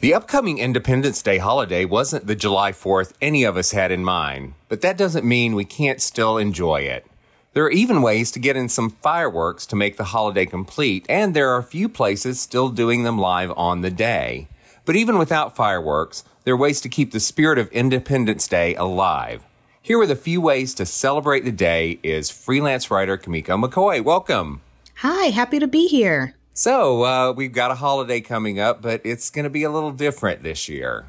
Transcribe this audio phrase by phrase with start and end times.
[0.00, 4.54] The upcoming Independence Day holiday wasn't the July 4th any of us had in mind,
[4.68, 7.04] but that doesn't mean we can't still enjoy it.
[7.52, 11.34] There are even ways to get in some fireworks to make the holiday complete, and
[11.34, 14.46] there are a few places still doing them live on the day.
[14.84, 19.42] But even without fireworks, there are ways to keep the spirit of Independence Day alive.
[19.82, 24.04] Here are the few ways to celebrate the day is freelance writer Kamiko McCoy.
[24.04, 24.60] Welcome.
[24.98, 26.37] Hi, happy to be here.
[26.58, 29.92] So, uh, we've got a holiday coming up, but it's going to be a little
[29.92, 31.06] different this year.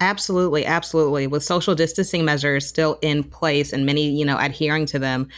[0.00, 1.26] Absolutely, absolutely.
[1.26, 5.28] With social distancing measures still in place and many, you know, adhering to them,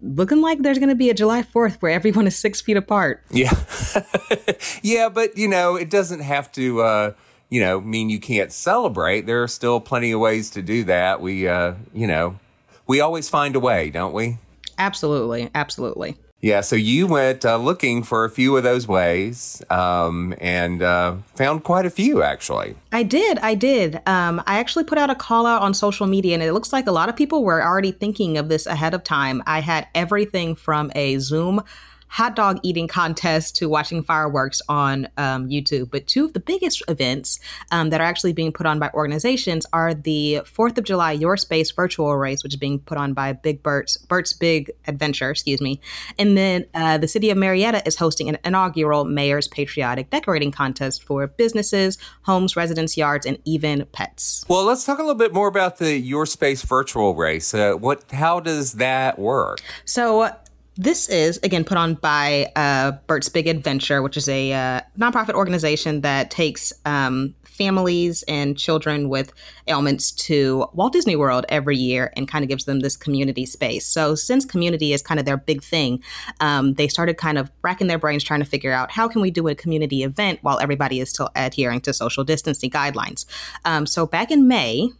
[0.00, 3.22] looking like there's going to be a July 4th where everyone is six feet apart.
[3.30, 3.52] Yeah.
[4.82, 7.12] yeah, but, you know, it doesn't have to, uh,
[7.48, 9.26] you know, mean you can't celebrate.
[9.26, 11.20] There are still plenty of ways to do that.
[11.20, 12.40] We, uh, you know,
[12.88, 14.38] we always find a way, don't we?
[14.78, 16.16] Absolutely, absolutely.
[16.42, 21.14] Yeah, so you went uh, looking for a few of those ways um, and uh,
[21.36, 22.74] found quite a few, actually.
[22.90, 23.38] I did.
[23.38, 24.00] I did.
[24.08, 26.88] Um, I actually put out a call out on social media, and it looks like
[26.88, 29.40] a lot of people were already thinking of this ahead of time.
[29.46, 31.62] I had everything from a Zoom
[32.12, 35.90] hot dog eating contest to watching fireworks on um, YouTube.
[35.90, 37.40] But two of the biggest events
[37.70, 41.38] um, that are actually being put on by organizations are the Fourth of July Your
[41.38, 45.62] Space virtual race, which is being put on by Big Bert's Bert's Big Adventure, excuse
[45.62, 45.80] me,
[46.18, 51.02] and then uh, the city of Marietta is hosting an inaugural Mayor's Patriotic Decorating Contest
[51.02, 54.44] for businesses, homes, residence yards, and even pets.
[54.48, 57.54] Well, let's talk a little bit more about the Your Space virtual race.
[57.54, 58.04] Uh, what?
[58.12, 59.60] How does that work?
[59.86, 60.30] So
[60.82, 65.34] this is, again, put on by uh, Bert's Big Adventure, which is a uh, nonprofit
[65.34, 69.32] organization that takes um, families and children with
[69.68, 73.86] ailments to Walt Disney World every year and kind of gives them this community space.
[73.86, 76.02] So, since community is kind of their big thing,
[76.40, 79.30] um, they started kind of racking their brains trying to figure out how can we
[79.30, 83.24] do a community event while everybody is still adhering to social distancing guidelines.
[83.64, 84.90] Um, so, back in May,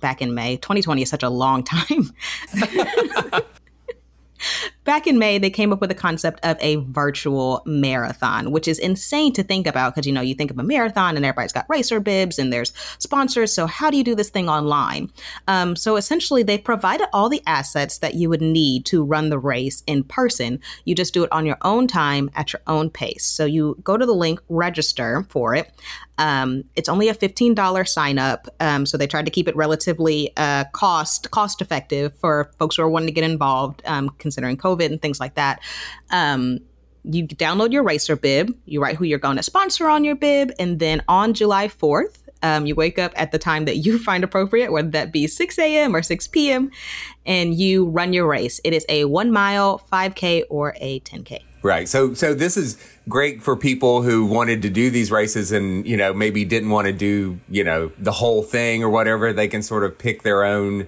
[0.00, 2.12] back in May, 2020 is such a long time.
[4.84, 8.78] Back in May, they came up with the concept of a virtual marathon, which is
[8.78, 11.64] insane to think about because, you know, you think of a marathon and everybody's got
[11.70, 13.52] racer bibs and there's sponsors.
[13.54, 15.10] So, how do you do this thing online?
[15.48, 19.38] Um, so, essentially, they provided all the assets that you would need to run the
[19.38, 20.60] race in person.
[20.84, 23.24] You just do it on your own time at your own pace.
[23.24, 25.72] So, you go to the link, register for it.
[26.18, 28.48] Um, it's only a $15 sign up.
[28.60, 32.82] Um, so they tried to keep it relatively uh, cost cost effective for folks who
[32.82, 35.60] are wanting to get involved, um, considering COVID and things like that.
[36.10, 36.60] Um,
[37.04, 40.52] you download your racer bib, you write who you're going to sponsor on your bib,
[40.58, 44.24] and then on July 4th, um, you wake up at the time that you find
[44.24, 45.94] appropriate, whether that be 6 a.m.
[45.94, 46.70] or 6 p.m.,
[47.26, 48.60] and you run your race.
[48.64, 51.42] It is a one mile, 5K, or a 10K.
[51.62, 51.88] Right.
[51.88, 52.76] So so this is
[53.08, 56.88] great for people who wanted to do these races and, you know, maybe didn't want
[56.88, 59.32] to do, you know, the whole thing or whatever.
[59.32, 60.86] They can sort of pick their own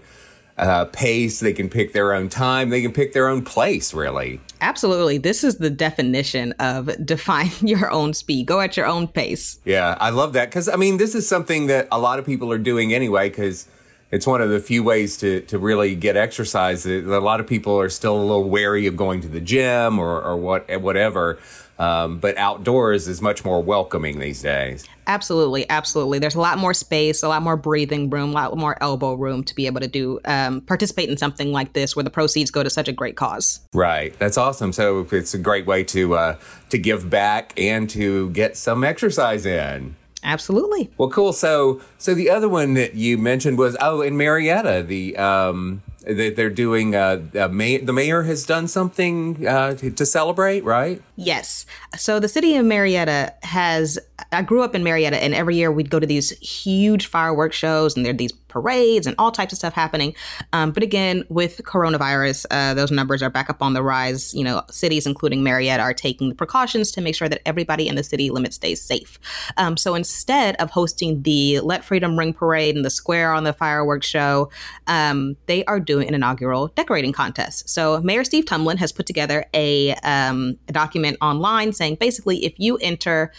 [0.59, 1.41] uh, pace.
[1.41, 2.71] They can pick their own time.
[2.71, 4.41] They can pick their own place, really.
[4.61, 5.19] Absolutely.
[5.19, 8.47] This is the definition of define your own speed.
[8.47, 9.59] Go at your own pace.
[9.65, 12.53] Yeah, I love that because I mean, this is something that a lot of people
[12.53, 13.69] are doing anyway because
[14.11, 16.87] it's one of the few ways to, to really get exercise.
[16.87, 20.23] A lot of people are still a little wary of going to the gym or,
[20.23, 21.39] or what whatever.
[21.79, 24.87] Um, but outdoors is much more welcoming these days.
[25.07, 26.19] Absolutely, absolutely.
[26.19, 29.45] There's a lot more space, a lot more breathing room, a lot more elbow room
[29.45, 32.63] to be able to do um, participate in something like this, where the proceeds go
[32.63, 33.61] to such a great cause.
[33.73, 34.73] Right, that's awesome.
[34.73, 36.37] So it's a great way to uh,
[36.71, 39.97] to give back and to get some exercise in.
[40.25, 40.91] Absolutely.
[40.99, 41.33] Well, cool.
[41.33, 46.35] So, so the other one that you mentioned was oh, in Marietta, the um, that
[46.37, 51.03] they're doing uh, may- the mayor has done something uh, to, to, celebrate, right?
[51.17, 51.65] Yes.
[51.97, 53.99] So the city of Marietta has.
[54.33, 57.97] I grew up in Marietta, and every year we'd go to these huge fireworks shows,
[57.97, 60.15] and there are these parades and all types of stuff happening.
[60.55, 64.33] Um, but again, with coronavirus, uh, those numbers are back up on the rise.
[64.33, 67.97] You know, cities, including Marietta, are taking the precautions to make sure that everybody in
[67.97, 69.19] the city limit stays safe.
[69.59, 73.53] Um, so instead of hosting the Let Freedom Ring parade and the square on the
[73.53, 74.51] fireworks show,
[74.87, 77.69] um, they are doing an inaugural decorating contest.
[77.69, 82.55] So Mayor Steve Tumlin has put together a, um, a document online saying basically if
[82.59, 83.33] you enter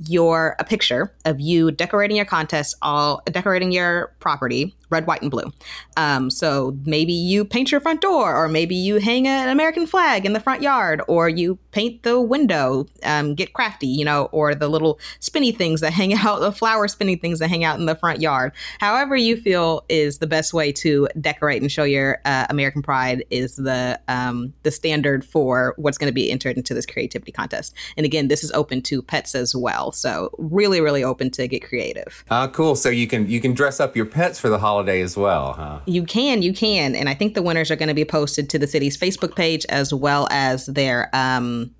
[0.00, 5.30] your a picture of you decorating your contest all decorating your property red, white, and
[5.30, 5.52] blue.
[5.96, 10.24] Um, so maybe you paint your front door, or maybe you hang an American flag
[10.24, 14.54] in the front yard, or you paint the window, um, get crafty, you know, or
[14.54, 17.86] the little spinny things that hang out, the flower spinny things that hang out in
[17.86, 18.52] the front yard.
[18.78, 23.24] However, you feel is the best way to decorate and show your uh, American pride
[23.30, 27.74] is the um, the standard for what's going to be entered into this creativity contest.
[27.96, 31.66] And again, this is open to pets as well, so really, really open to get
[31.66, 32.24] creative.
[32.30, 32.76] Uh, cool.
[32.76, 35.54] So you can you can dress up your pets for the holiday holiday as well,
[35.54, 35.80] huh?
[35.86, 36.94] You can, you can.
[36.94, 39.64] And I think the winners are going to be posted to the city's Facebook page
[39.68, 41.74] as well as their um,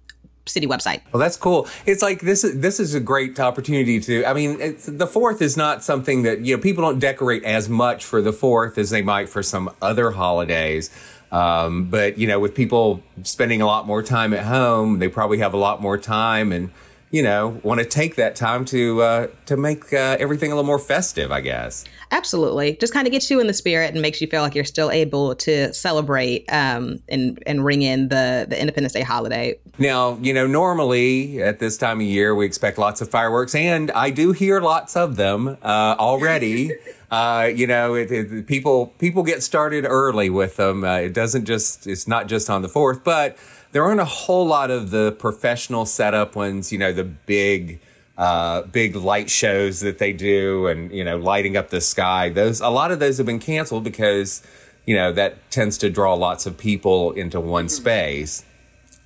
[0.46, 1.02] city website.
[1.12, 1.68] Well, that's cool.
[1.86, 4.24] It's like this is this is a great opportunity to.
[4.24, 8.04] I mean, the fourth is not something that you know people don't decorate as much
[8.04, 10.90] for the fourth as they might for some other holidays.
[11.32, 15.38] Um, but you know, with people spending a lot more time at home, they probably
[15.38, 16.70] have a lot more time and
[17.14, 20.66] you know, want to take that time to uh, to make uh, everything a little
[20.66, 21.84] more festive, I guess.
[22.10, 24.64] Absolutely, just kind of gets you in the spirit and makes you feel like you're
[24.64, 29.56] still able to celebrate um, and and ring in the the Independence Day holiday.
[29.78, 33.92] Now, you know, normally at this time of year we expect lots of fireworks, and
[33.92, 36.72] I do hear lots of them uh, already.
[37.14, 40.82] Uh, you know, it, it, people people get started early with them.
[40.82, 43.36] Uh, it doesn't just it's not just on the fourth, but
[43.70, 47.80] there aren't a whole lot of the professional setup ones, you know, the big,
[48.18, 52.30] uh, big light shows that they do and, you know, lighting up the sky.
[52.30, 54.42] Those, a lot of those have been canceled because,
[54.84, 58.44] you know, that tends to draw lots of people into one space.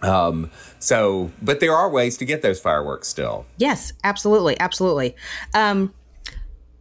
[0.01, 3.47] Um, so, but there are ways to get those fireworks still.
[3.57, 4.59] Yes, absolutely.
[4.61, 5.17] Absolutely.
[5.55, 5.93] Um,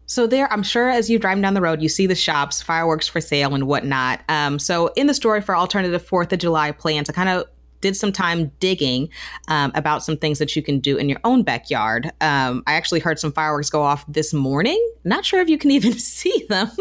[0.07, 3.07] so there, I'm sure as you drive down the road, you see the shops, fireworks
[3.07, 4.21] for sale and whatnot.
[4.30, 7.45] Um, so in the story for alternative Fourth of July plans, I kind of
[7.81, 9.09] did some time digging
[9.50, 12.12] um, about some things that you can do in your own backyard.
[12.21, 14.81] Um, I actually heard some fireworks go off this morning.
[15.04, 16.71] Not sure if you can even see them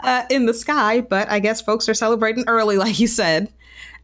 [0.00, 3.50] uh, in the sky, but I guess folks are celebrating early, like you said.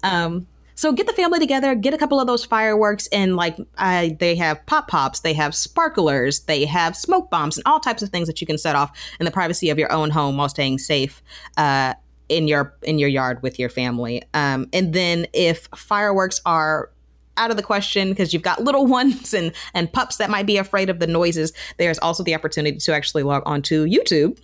[0.02, 0.46] Um,
[0.80, 4.34] so get the family together, get a couple of those fireworks, and like uh, they
[4.36, 8.26] have pop pops, they have sparklers, they have smoke bombs, and all types of things
[8.28, 8.90] that you can set off
[9.20, 11.22] in the privacy of your own home while staying safe.
[11.58, 11.92] Uh,
[12.30, 14.22] in your in your yard with your family.
[14.34, 16.90] Um, and then if fireworks are
[17.36, 20.56] out of the question because you've got little ones and and pups that might be
[20.56, 24.38] afraid of the noises, there's also the opportunity to actually log onto YouTube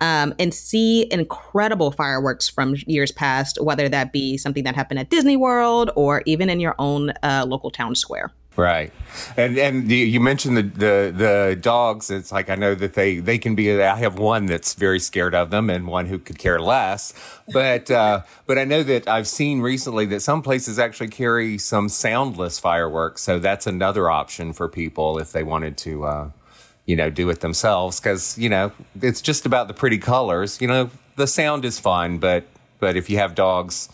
[0.00, 5.10] um, and see incredible fireworks from years past, whether that be something that happened at
[5.10, 8.32] Disney World or even in your own uh, local town square.
[8.54, 8.92] Right,
[9.34, 12.10] and and you mentioned the, the the dogs.
[12.10, 13.80] It's like I know that they they can be.
[13.80, 17.14] I have one that's very scared of them, and one who could care less.
[17.50, 21.88] But uh, but I know that I've seen recently that some places actually carry some
[21.88, 23.22] soundless fireworks.
[23.22, 26.30] So that's another option for people if they wanted to, uh,
[26.84, 28.00] you know, do it themselves.
[28.00, 30.60] Because you know it's just about the pretty colors.
[30.60, 32.44] You know, the sound is fun, but
[32.80, 33.88] but if you have dogs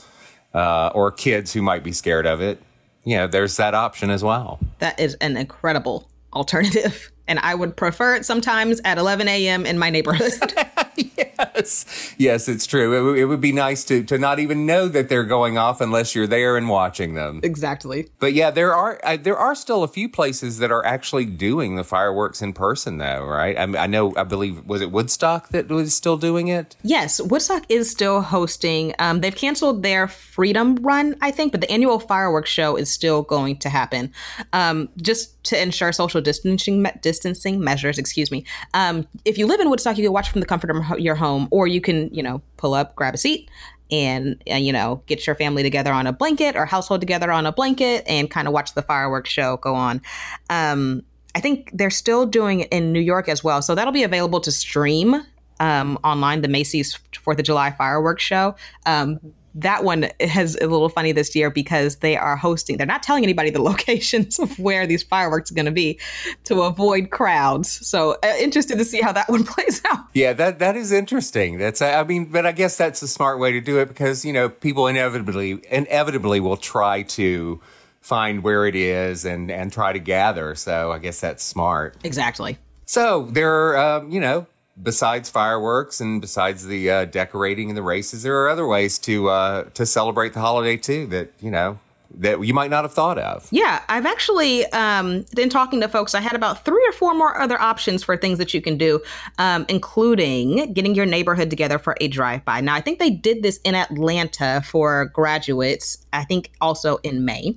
[0.53, 2.61] uh, or kids who might be scared of it
[3.09, 4.61] you know, there's that option as well.
[4.81, 7.11] That is an incredible alternative.
[7.27, 9.65] And I would prefer it sometimes at 11 a.m.
[9.65, 10.33] in my neighborhood.
[10.97, 11.28] yeah.
[11.39, 12.93] Yes, yes, it's true.
[12.93, 15.81] It, w- it would be nice to to not even know that they're going off
[15.81, 17.41] unless you're there and watching them.
[17.43, 18.09] Exactly.
[18.19, 21.77] But yeah, there are uh, there are still a few places that are actually doing
[21.77, 23.59] the fireworks in person, though, right?
[23.59, 26.77] I, mean, I know, I believe, was it Woodstock that was still doing it?
[26.83, 28.95] Yes, Woodstock is still hosting.
[28.99, 33.23] Um, they've canceled their Freedom Run, I think, but the annual fireworks show is still
[33.23, 34.13] going to happen.
[34.53, 37.99] Um, just to ensure social distancing distancing measures.
[37.99, 38.45] Excuse me.
[38.75, 41.28] Um, if you live in Woodstock, you can watch from the comfort of your home,
[41.51, 43.51] or you can, you know, pull up, grab a seat,
[43.91, 47.47] and, and you know get your family together on a blanket or household together on
[47.47, 50.03] a blanket and kind of watch the fireworks show go on.
[50.51, 51.03] Um,
[51.35, 54.41] I think they're still doing it in New York as well, so that'll be available
[54.41, 55.17] to stream
[55.61, 56.43] um, online.
[56.43, 58.57] The Macy's Fourth of July fireworks show.
[58.87, 59.21] Um,
[59.63, 63.25] that one has a little funny this year because they are hosting they're not telling
[63.25, 65.99] anybody the locations of where these fireworks are going to be
[66.45, 67.87] to avoid crowds.
[67.87, 70.07] So uh, interested to see how that one plays out.
[70.15, 71.59] Yeah that that is interesting.
[71.59, 74.33] That's i mean but i guess that's a smart way to do it because you
[74.33, 77.61] know people inevitably inevitably will try to
[78.01, 80.55] find where it is and and try to gather.
[80.55, 81.97] So i guess that's smart.
[82.05, 82.59] Exactly.
[82.87, 84.47] So there are um, you know
[84.83, 89.29] besides fireworks and besides the uh, decorating and the races, there are other ways to
[89.29, 91.07] uh, to celebrate the holiday too.
[91.07, 91.79] That you know
[92.15, 93.47] that you might not have thought of.
[93.51, 96.15] Yeah, I've actually um, been talking to folks.
[96.15, 99.01] I had about three or four more other options for things that you can do,
[99.39, 102.61] um, including getting your neighborhood together for a drive by.
[102.61, 105.99] Now, I think they did this in Atlanta for graduates.
[106.13, 107.55] I think also in May.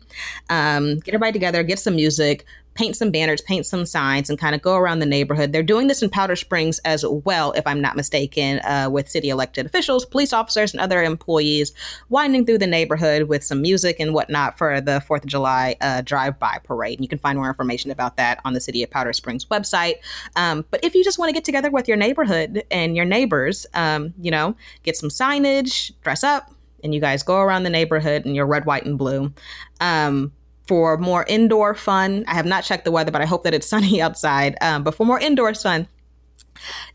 [0.50, 4.56] Um, get everybody together, get some music, paint some banners, paint some signs, and kind
[4.56, 5.52] of go around the neighborhood.
[5.52, 9.30] They're doing this in Powder Springs as well, if I'm not mistaken, uh, with city
[9.30, 11.74] elected officials, police officers, and other employees
[12.10, 16.02] winding through the neighborhood with some music and whatnot for the 4th of July uh,
[16.02, 17.00] drive by parade.
[17.00, 19.96] And you can find more information about that on the City of Powder Springs website.
[20.36, 23.66] Um, but if you just want to get together with your neighborhood and your neighbors,
[23.74, 28.26] um, you know, get some signage, dress up, and you guys go around the neighborhood
[28.26, 29.34] in your red, white, and blue.
[29.80, 30.32] Um,
[30.72, 33.68] for more indoor fun, I have not checked the weather, but I hope that it's
[33.76, 34.56] sunny outside.
[34.62, 35.86] Um, but for more indoor fun,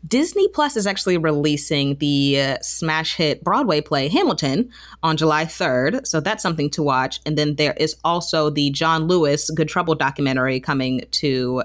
[0.07, 4.71] Disney Plus is actually releasing the uh, smash hit Broadway play Hamilton
[5.03, 6.07] on July 3rd.
[6.07, 7.19] So that's something to watch.
[7.23, 11.61] And then there is also the John Lewis Good Trouble documentary coming to,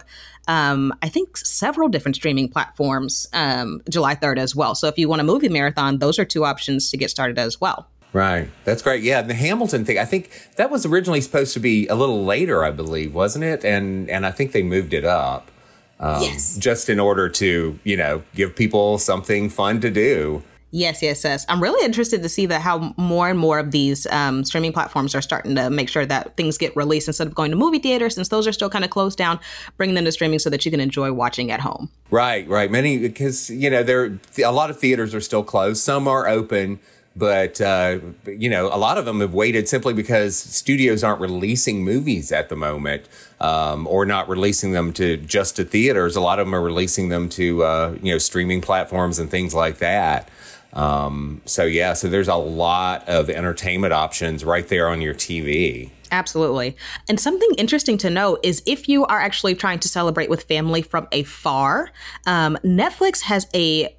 [0.48, 4.74] um, I think, several different streaming platforms um, July 3rd as well.
[4.74, 7.58] So if you want a movie marathon, those are two options to get started as
[7.58, 7.88] well.
[8.12, 8.50] Right.
[8.64, 9.02] That's great.
[9.02, 9.98] Yeah, the Hamilton thing.
[9.98, 13.64] I think that was originally supposed to be a little later, I believe, wasn't it?
[13.64, 15.50] And and I think they moved it up.
[15.98, 16.56] Um, yes.
[16.58, 20.42] Just in order to, you know, give people something fun to do.
[20.74, 21.44] Yes, yes, yes.
[21.50, 25.14] I'm really interested to see that how more and more of these um, streaming platforms
[25.14, 28.14] are starting to make sure that things get released instead of going to movie theaters,
[28.14, 29.38] since those are still kind of closed down,
[29.76, 31.90] bringing them to streaming so that you can enjoy watching at home.
[32.10, 32.70] Right, right.
[32.70, 35.82] Many because you know there a lot of theaters are still closed.
[35.82, 36.80] Some are open
[37.14, 41.84] but uh, you know a lot of them have waited simply because studios aren't releasing
[41.84, 43.08] movies at the moment
[43.40, 46.16] um, or not releasing them to just to theaters.
[46.16, 49.54] A lot of them are releasing them to uh, you know streaming platforms and things
[49.54, 50.30] like that.
[50.72, 55.90] Um, so yeah so there's a lot of entertainment options right there on your tv
[56.12, 56.76] Absolutely.
[57.08, 60.82] And something interesting to note is if you are actually trying to celebrate with family
[60.82, 61.90] from afar,
[62.26, 63.96] um, Netflix has a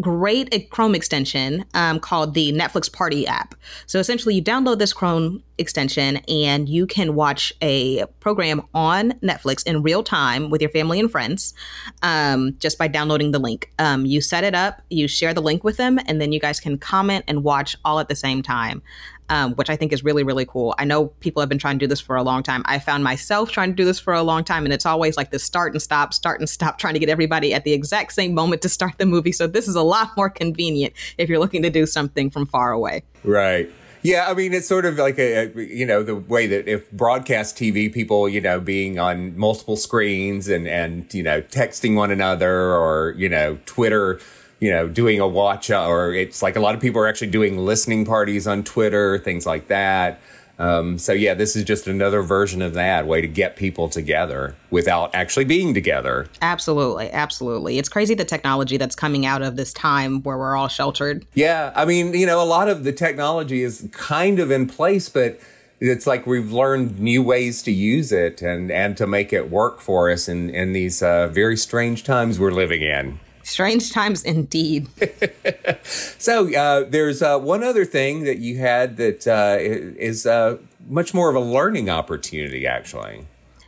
[0.00, 3.54] great Chrome extension um, called the Netflix Party app.
[3.86, 9.66] So essentially, you download this Chrome extension and you can watch a program on Netflix
[9.66, 11.52] in real time with your family and friends
[12.02, 13.72] um, just by downloading the link.
[13.78, 16.60] Um, you set it up, you share the link with them, and then you guys
[16.60, 18.82] can comment and watch all at the same time
[19.28, 20.74] um, which I think is really, really cool.
[20.78, 22.62] I know people have been trying to do this for a long time.
[22.64, 25.30] I found myself trying to do this for a long time, and it's always like
[25.30, 28.34] the start and stop, start and stop, trying to get everybody at the exact same
[28.34, 29.32] moment to start the movie.
[29.32, 32.72] So this is a lot more convenient if you're looking to do something from far
[32.72, 33.02] away.
[33.24, 33.70] Right.
[34.02, 37.56] Yeah, I mean, it's sort of like a, you know, the way that if broadcast
[37.56, 42.72] TV people, you know, being on multiple screens and, and, you know, texting one another
[42.72, 44.20] or, you know, Twitter
[44.60, 47.58] you know, doing a watch or it's like a lot of people are actually doing
[47.58, 50.20] listening parties on Twitter, things like that.
[50.58, 54.56] Um, so yeah, this is just another version of that way to get people together
[54.70, 56.26] without actually being together.
[56.42, 57.78] Absolutely, absolutely.
[57.78, 61.24] It's crazy the technology that's coming out of this time where we're all sheltered.
[61.34, 65.08] Yeah, I mean, you know, a lot of the technology is kind of in place,
[65.08, 65.38] but
[65.80, 69.80] it's like we've learned new ways to use it and and to make it work
[69.80, 73.20] for us in in these uh, very strange times we're living in.
[73.48, 74.88] Strange times indeed.
[75.82, 81.14] so uh, there's uh, one other thing that you had that uh, is uh, much
[81.14, 83.26] more of a learning opportunity, actually.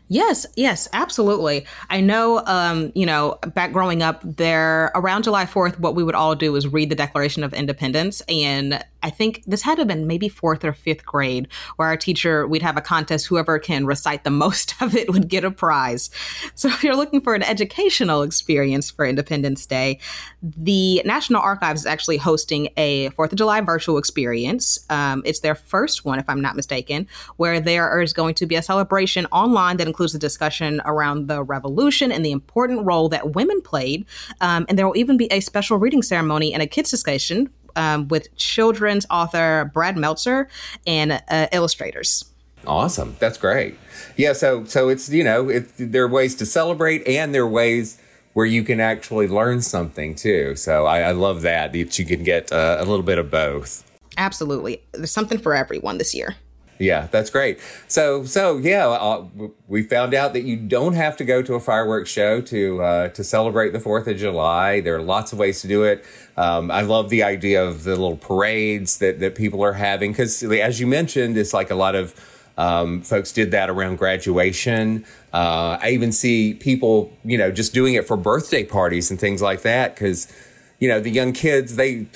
[0.08, 1.64] Yes, yes, absolutely.
[1.88, 6.16] I know, um, you know, back growing up, there around July 4th, what we would
[6.16, 8.20] all do is read the Declaration of Independence.
[8.28, 11.96] And I think this had to have been maybe fourth or fifth grade, where our
[11.96, 13.26] teacher, we'd have a contest.
[13.26, 16.10] Whoever can recite the most of it would get a prize.
[16.54, 19.98] So if you're looking for an educational experience for Independence Day,
[20.42, 24.78] the National Archives is actually hosting a Fourth of July virtual experience.
[24.90, 28.56] Um, it's their first one, if I'm not mistaken, where there is going to be
[28.56, 33.34] a celebration online that includes a discussion around the revolution and the important role that
[33.34, 34.06] women played.
[34.40, 38.08] Um, and there will even be a special reading ceremony and a kids discussion um,
[38.08, 40.48] with children's author Brad Meltzer
[40.86, 42.24] and uh, illustrators.
[42.66, 43.76] Awesome, that's great.
[44.16, 47.48] Yeah, so so it's you know it, there are ways to celebrate and there are
[47.48, 48.00] ways
[48.32, 50.54] where you can actually learn something too.
[50.56, 53.84] So I, I love that that you can get uh, a little bit of both.
[54.18, 56.36] Absolutely, there's something for everyone this year.
[56.80, 57.60] Yeah, that's great.
[57.88, 59.26] So, so yeah, uh,
[59.68, 63.08] we found out that you don't have to go to a fireworks show to uh,
[63.08, 64.80] to celebrate the Fourth of July.
[64.80, 66.02] There are lots of ways to do it.
[66.38, 70.42] Um, I love the idea of the little parades that that people are having because,
[70.42, 72.14] as you mentioned, it's like a lot of
[72.56, 75.04] um, folks did that around graduation.
[75.34, 79.42] Uh, I even see people, you know, just doing it for birthday parties and things
[79.42, 80.32] like that because
[80.80, 82.06] you know the young kids they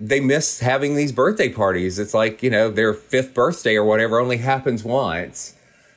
[0.00, 1.98] they miss having these birthday parties.
[1.98, 5.54] It's like you know their fifth birthday or whatever only happens once.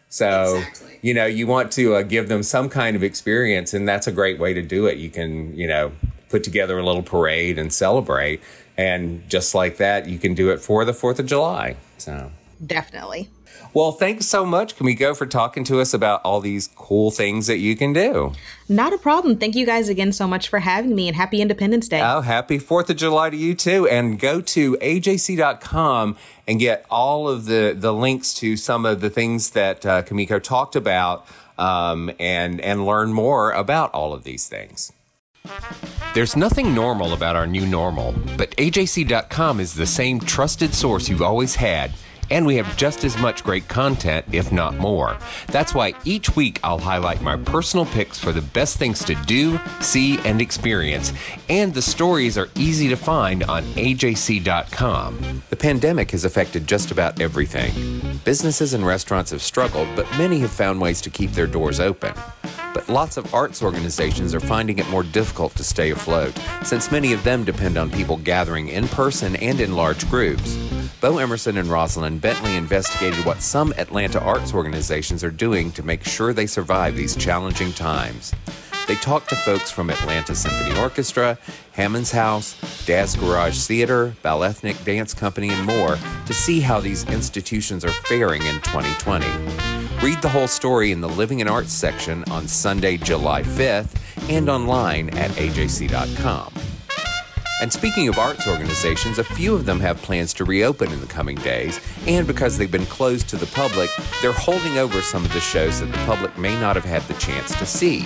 [0.09, 0.99] So exactly.
[1.01, 4.11] you know you want to uh, give them some kind of experience and that's a
[4.11, 4.97] great way to do it.
[4.97, 5.91] You can you know
[6.29, 8.41] put together a little parade and celebrate
[8.77, 12.31] and just like that you can do it for the fourth of july so.
[12.65, 13.29] Definitely
[13.73, 17.57] well, thanks so much, Kimiko, for talking to us about all these cool things that
[17.57, 18.33] you can do.
[18.67, 19.37] Not a problem.
[19.37, 22.01] Thank you guys again so much for having me and happy Independence Day.
[22.01, 23.87] Oh, happy 4th of July to you too.
[23.87, 29.09] And go to ajc.com and get all of the, the links to some of the
[29.09, 34.47] things that uh, Kimiko talked about um, and, and learn more about all of these
[34.47, 34.91] things.
[36.13, 41.21] There's nothing normal about our new normal, but ajc.com is the same trusted source you've
[41.21, 41.91] always had
[42.29, 45.17] and we have just as much great content, if not more.
[45.47, 49.59] That's why each week I'll highlight my personal picks for the best things to do,
[49.79, 51.13] see, and experience,
[51.49, 55.43] and the stories are easy to find on AJC.com.
[55.49, 58.19] The pandemic has affected just about everything.
[58.23, 62.13] Businesses and restaurants have struggled, but many have found ways to keep their doors open.
[62.73, 67.11] But lots of arts organizations are finding it more difficult to stay afloat, since many
[67.13, 70.55] of them depend on people gathering in person and in large groups.
[70.99, 76.03] Bo Emerson and Rosalind Bentley investigated what some Atlanta arts organizations are doing to make
[76.03, 78.33] sure they survive these challenging times.
[78.87, 81.37] They talked to folks from Atlanta Symphony Orchestra,
[81.73, 82.55] Hammonds House,
[82.85, 88.41] Dad's Garage Theater, Ballethnic Dance Company, and more to see how these institutions are faring
[88.43, 89.27] in 2020.
[90.01, 93.95] Read the whole story in the Living and Arts section on Sunday, July 5th,
[94.31, 96.56] and online at ajc.com.
[97.59, 101.07] And speaking of arts organizations, a few of them have plans to reopen in the
[101.07, 103.89] coming days, and because they've been closed to the public,
[104.21, 107.15] they're holding over some of the shows that the public may not have had the
[107.15, 108.05] chance to see.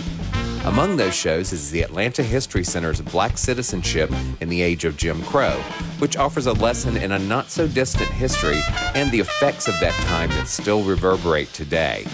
[0.64, 4.10] Among those shows is the Atlanta History Center's Black Citizenship
[4.40, 5.60] in the Age of Jim Crow,
[6.00, 8.62] which offers a lesson in a not so distant history
[8.96, 12.06] and the effects of that time that still reverberate today.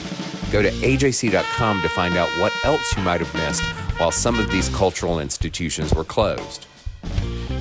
[0.52, 3.64] Go to ajc.com to find out what else you might have missed
[4.00, 6.68] while some of these cultural institutions were closed.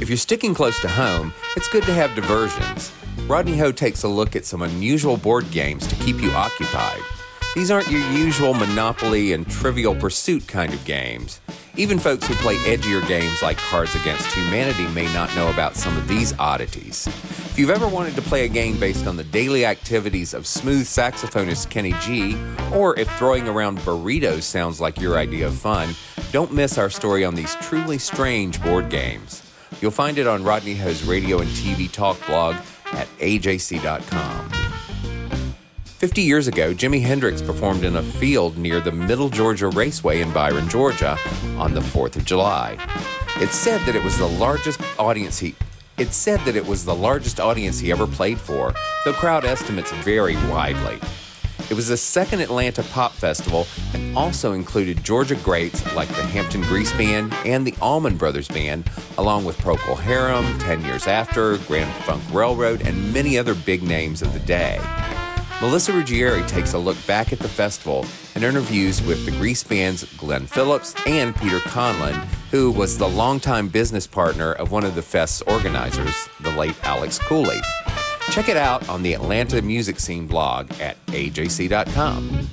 [0.07, 2.93] If you're sticking close to home, it's good to have diversions.
[3.27, 7.01] Rodney Ho takes a look at some unusual board games to keep you occupied.
[7.57, 11.41] These aren't your usual Monopoly and Trivial Pursuit kind of games.
[11.75, 15.97] Even folks who play edgier games like Cards Against Humanity may not know about some
[15.97, 17.09] of these oddities.
[17.09, 20.87] If you've ever wanted to play a game based on the daily activities of smooth
[20.87, 22.37] saxophonist Kenny G,
[22.73, 25.97] or if throwing around burritos sounds like your idea of fun,
[26.31, 29.43] don't miss our story on these truly strange board games.
[29.81, 32.57] You'll find it on Rodney Ho's radio and TV talk blog
[32.93, 34.51] at ajc.com.
[35.85, 40.31] 50 years ago, Jimi Hendrix performed in a field near the Middle Georgia Raceway in
[40.33, 41.17] Byron, Georgia
[41.57, 42.77] on the 4th of July.
[43.37, 45.55] It's said that it was the largest audience he
[45.99, 48.75] it's said that it was the largest audience he ever played for,
[49.07, 50.99] though crowd estimates vary widely.
[51.69, 56.63] It was the second Atlanta pop festival and also included Georgia greats like the Hampton
[56.63, 61.93] Grease Band and the Allman Brothers Band, along with Procol Harum, 10 Years After, Grand
[62.05, 64.79] Funk Railroad, and many other big names of the day.
[65.61, 70.05] Melissa Ruggieri takes a look back at the festival and interviews with the Grease Band's
[70.17, 72.15] Glenn Phillips and Peter Conlon,
[72.53, 77.19] who was the longtime business partner of one of the fest's organizers, the late Alex
[77.19, 77.61] Cooley.
[78.37, 82.51] Check it out on the Atlanta music scene blog at ajc.com.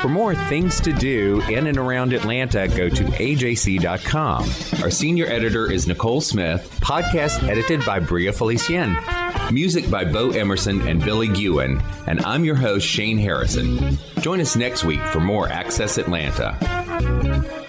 [0.00, 4.82] For more things to do in and around Atlanta, go to ajc.com.
[4.82, 10.80] Our senior editor is Nicole Smith, podcast edited by Bria Felicien, music by Bo Emerson
[10.88, 13.98] and Billy Gewen, and I'm your host, Shane Harrison.
[14.22, 17.63] Join us next week for more Access Atlanta.